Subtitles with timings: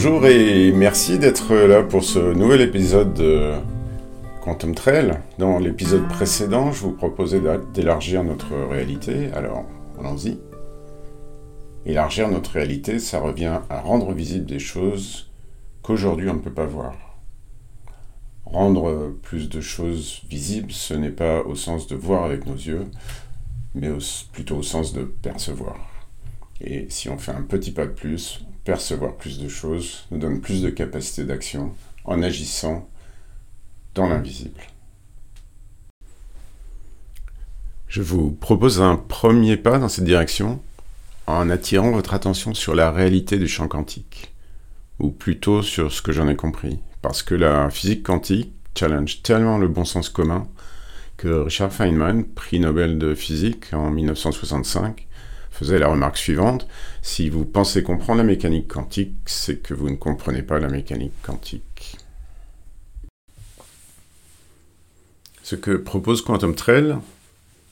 [0.00, 3.54] Bonjour et merci d'être là pour ce nouvel épisode de
[4.44, 5.18] Quantum Trail.
[5.38, 7.42] Dans l'épisode précédent, je vous proposais
[7.74, 9.64] d'élargir notre réalité, alors
[9.98, 10.38] allons-y.
[11.84, 15.32] Élargir notre réalité, ça revient à rendre visibles des choses
[15.82, 16.94] qu'aujourd'hui on ne peut pas voir.
[18.44, 22.86] Rendre plus de choses visibles, ce n'est pas au sens de voir avec nos yeux,
[23.74, 23.88] mais
[24.32, 25.76] plutôt au sens de percevoir.
[26.60, 30.42] Et si on fait un petit pas de plus, percevoir plus de choses nous donne
[30.42, 31.72] plus de capacité d'action
[32.04, 32.86] en agissant
[33.94, 34.60] dans l'invisible.
[37.88, 40.60] Je vous propose un premier pas dans cette direction
[41.26, 44.34] en attirant votre attention sur la réalité du champ quantique,
[44.98, 49.56] ou plutôt sur ce que j'en ai compris, parce que la physique quantique challenge tellement
[49.56, 50.46] le bon sens commun
[51.16, 55.07] que Richard Feynman, prix Nobel de physique en 1965,
[55.50, 56.66] faisait la remarque suivante,
[57.02, 61.14] si vous pensez comprendre la mécanique quantique, c'est que vous ne comprenez pas la mécanique
[61.22, 61.96] quantique.
[65.42, 66.96] Ce que propose Quantum Trail,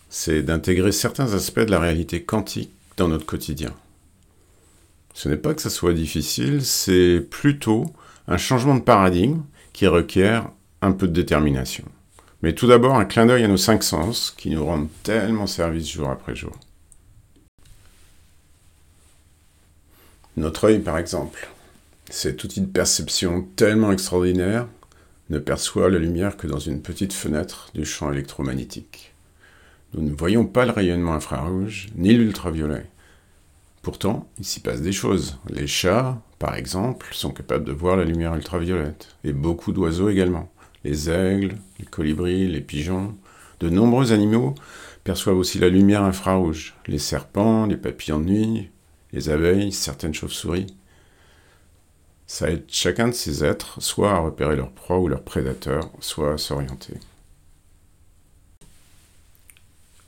[0.09, 3.75] c'est d'intégrer certains aspects de la réalité quantique dans notre quotidien.
[5.13, 7.85] Ce n'est pas que ça soit difficile, c'est plutôt
[8.29, 10.49] un changement de paradigme qui requiert
[10.83, 11.85] un peu de détermination.
[12.43, 15.91] Mais tout d'abord, un clin d'œil à nos cinq sens qui nous rendent tellement service
[15.91, 16.53] jour après jour.
[20.37, 21.49] Notre œil, par exemple,
[22.11, 24.69] cet outil de perception tellement extraordinaire,
[25.31, 29.15] ne perçoit la lumière que dans une petite fenêtre du champ électromagnétique.
[29.95, 32.87] Nous ne voyons pas le rayonnement infrarouge, ni l'ultraviolet.
[33.81, 35.39] Pourtant, il s'y passe des choses.
[35.49, 40.53] Les chats, par exemple, sont capables de voir la lumière ultraviolette, et beaucoup d'oiseaux également.
[40.85, 43.17] Les aigles, les colibris, les pigeons,
[43.61, 44.55] de nombreux animaux
[45.03, 46.75] perçoivent aussi la lumière infrarouge.
[46.87, 48.71] Les serpents, les papillons de nuit,
[49.13, 50.67] les abeilles, certaines chauves-souris.
[52.27, 56.35] Ça aide chacun de ces êtres soit à repérer leur proie ou leur prédateur, soit
[56.35, 56.95] à s'orienter.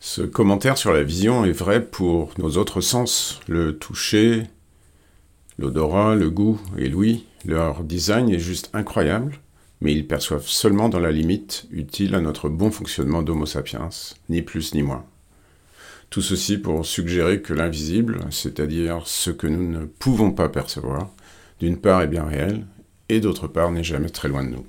[0.01, 4.45] Ce commentaire sur la vision est vrai pour nos autres sens, le toucher,
[5.59, 7.27] l'odorat, le goût et l'ouïe.
[7.45, 9.39] Leur design est juste incroyable,
[9.81, 13.91] mais ils perçoivent seulement dans la limite utile à notre bon fonctionnement d'Homo sapiens,
[14.29, 15.05] ni plus ni moins.
[16.11, 21.11] Tout ceci pour suggérer que l'invisible, c'est-à-dire ce que nous ne pouvons pas percevoir,
[21.61, 22.65] d'une part est bien réel,
[23.09, 24.67] et d'autre part n'est jamais très loin de nous.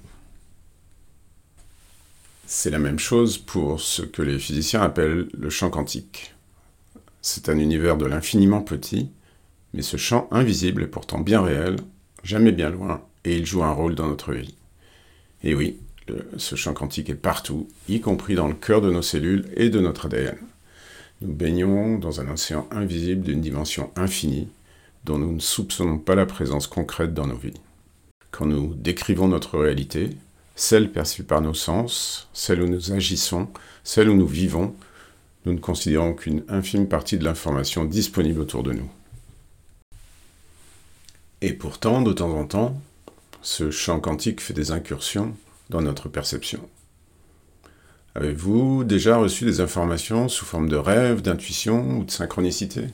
[2.45, 6.33] C'est la même chose pour ce que les physiciens appellent le champ quantique.
[7.21, 9.09] C'est un univers de l'infiniment petit,
[9.73, 11.77] mais ce champ invisible est pourtant bien réel,
[12.23, 14.55] jamais bien loin, et il joue un rôle dans notre vie.
[15.43, 15.77] Et oui,
[16.37, 19.79] ce champ quantique est partout, y compris dans le cœur de nos cellules et de
[19.79, 20.37] notre ADN.
[21.21, 24.47] Nous baignons dans un océan invisible d'une dimension infinie,
[25.03, 27.59] dont nous ne soupçonnons pas la présence concrète dans nos vies.
[28.31, 30.15] Quand nous décrivons notre réalité,
[30.55, 33.49] celle perçue par nos sens, celle où nous agissons,
[33.83, 34.73] celle où nous vivons,
[35.45, 38.89] nous ne considérons qu'une infime partie de l'information disponible autour de nous.
[41.41, 42.81] Et pourtant, de temps en temps,
[43.41, 45.35] ce champ quantique fait des incursions
[45.69, 46.61] dans notre perception.
[48.19, 52.87] Avez-vous déjà reçu des informations sous forme de rêve, d'intuition ou de synchronicité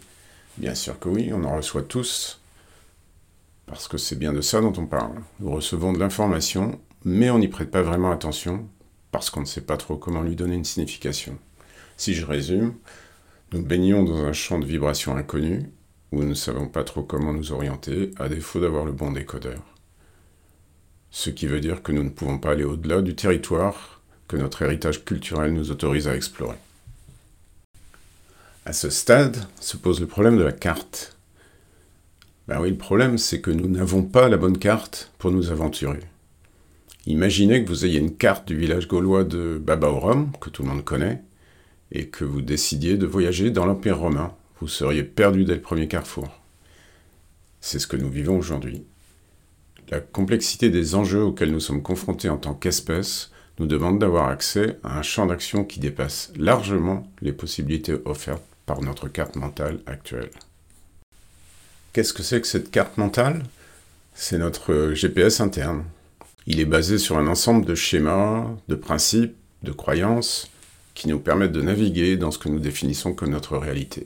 [0.58, 2.40] Bien sûr que oui, on en reçoit tous,
[3.66, 5.16] parce que c'est bien de ça dont on parle.
[5.40, 8.70] Nous recevons de l'information, mais on n'y prête pas vraiment attention,
[9.12, 11.40] parce qu'on ne sait pas trop comment lui donner une signification.
[11.98, 12.76] Si je résume,
[13.52, 15.72] nous baignons dans un champ de vibrations inconnu,
[16.12, 19.64] où nous ne savons pas trop comment nous orienter, à défaut d'avoir le bon décodeur.
[21.10, 23.96] Ce qui veut dire que nous ne pouvons pas aller au-delà du territoire
[24.28, 26.58] que notre héritage culturel nous autorise à explorer.
[28.66, 31.16] À ce stade se pose le problème de la carte.
[32.48, 36.00] Ben oui, le problème, c'est que nous n'avons pas la bonne carte pour nous aventurer.
[37.06, 40.84] Imaginez que vous ayez une carte du village gaulois de Babaorum, que tout le monde
[40.84, 41.22] connaît,
[41.92, 44.34] et que vous décidiez de voyager dans l'Empire romain.
[44.60, 46.28] Vous seriez perdu dès le premier carrefour.
[47.62, 48.84] C'est ce que nous vivons aujourd'hui.
[49.90, 54.78] La complexité des enjeux auxquels nous sommes confrontés en tant qu'espèce nous demande d'avoir accès
[54.84, 60.32] à un champ d'action qui dépasse largement les possibilités offertes par notre carte mentale actuelle.
[61.94, 63.44] Qu'est-ce que c'est que cette carte mentale?
[64.14, 65.86] C'est notre GPS interne.
[66.48, 70.52] Il est basé sur un ensemble de schémas, de principes, de croyances
[70.94, 74.06] qui nous permettent de naviguer dans ce que nous définissons comme notre réalité.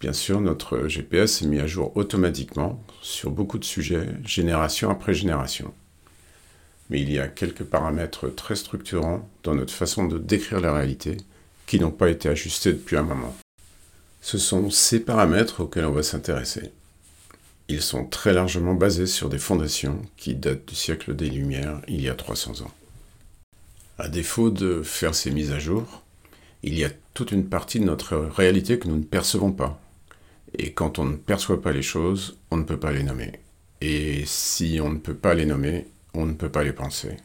[0.00, 5.12] Bien sûr, notre GPS est mis à jour automatiquement sur beaucoup de sujets, génération après
[5.12, 5.74] génération
[6.90, 11.16] mais il y a quelques paramètres très structurants dans notre façon de décrire la réalité
[11.66, 13.34] qui n'ont pas été ajustés depuis un moment.
[14.20, 16.72] Ce sont ces paramètres auxquels on va s'intéresser.
[17.68, 22.02] ils sont très largement basés sur des fondations qui datent du siècle des Lumières, il
[22.02, 22.72] y a 300 ans.
[23.96, 26.02] À défaut de faire ces mises à jour,
[26.64, 29.80] il y a toute une partie de notre réalité que nous ne percevons pas.
[30.58, 33.38] Et quand on ne perçoit pas les choses, on ne peut pas les nommer.
[33.80, 37.16] Et si on ne peut pas les nommer, on ne peut pas les penser.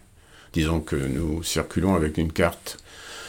[0.54, 2.78] Disons que nous circulons avec une carte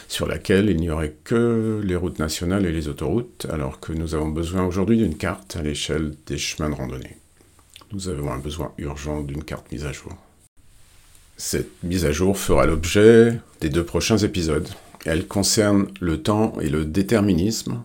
[0.08, 4.14] sur laquelle il n'y aurait que les routes nationales et les autoroutes, alors que nous
[4.14, 7.16] avons besoin aujourd'hui d'une carte à l'échelle des chemins de randonnée.
[7.92, 10.16] Nous avons un besoin urgent d'une carte mise à jour.
[11.36, 14.68] Cette mise à jour fera l'objet des deux prochains épisodes.
[15.04, 17.82] Elle concerne le temps et le déterminisme,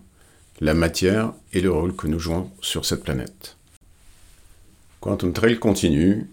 [0.59, 3.57] la matière et le rôle que nous jouons sur cette planète.
[5.01, 6.27] Quantum Trail continue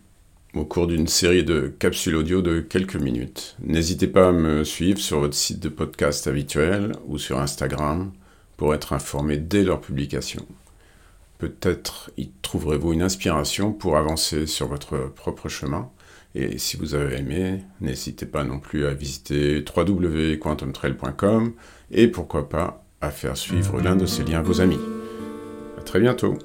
[0.59, 3.57] au cours d'une série de capsules audio de quelques minutes.
[3.63, 8.11] N'hésitez pas à me suivre sur votre site de podcast habituel ou sur Instagram
[8.57, 10.45] pour être informé dès leur publication.
[11.39, 15.91] Peut-être y trouverez-vous une inspiration pour avancer sur votre propre chemin.
[16.35, 21.53] Et si vous avez aimé, n'hésitez pas non plus à visiter www.quantumtrail.com
[21.93, 24.81] et pourquoi pas à faire suivre l'un de ces liens à vos amis.
[25.79, 26.37] A très bientôt